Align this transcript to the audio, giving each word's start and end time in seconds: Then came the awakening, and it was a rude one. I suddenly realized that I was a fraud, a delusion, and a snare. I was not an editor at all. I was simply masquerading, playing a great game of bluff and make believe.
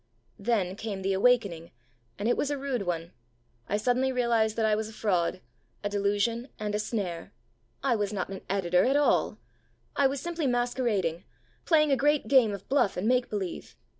Then 0.39 0.75
came 0.75 1.03
the 1.03 1.13
awakening, 1.13 1.69
and 2.17 2.27
it 2.27 2.35
was 2.35 2.49
a 2.49 2.57
rude 2.57 2.87
one. 2.87 3.11
I 3.69 3.77
suddenly 3.77 4.11
realized 4.11 4.55
that 4.55 4.65
I 4.65 4.73
was 4.73 4.89
a 4.89 4.93
fraud, 4.93 5.41
a 5.83 5.89
delusion, 5.89 6.47
and 6.57 6.73
a 6.73 6.79
snare. 6.79 7.33
I 7.83 7.95
was 7.95 8.11
not 8.11 8.29
an 8.29 8.41
editor 8.49 8.83
at 8.83 8.95
all. 8.95 9.37
I 9.95 10.07
was 10.07 10.19
simply 10.19 10.47
masquerading, 10.47 11.23
playing 11.65 11.91
a 11.91 11.95
great 11.97 12.27
game 12.27 12.51
of 12.51 12.67
bluff 12.67 12.97
and 12.97 13.07
make 13.07 13.29
believe. 13.29 13.75